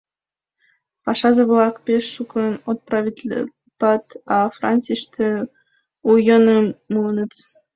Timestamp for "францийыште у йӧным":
4.55-6.65